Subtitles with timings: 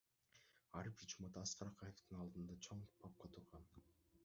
[0.79, 3.71] Ар бир жумада Аскар Акаевдин алдында чоң папка турган.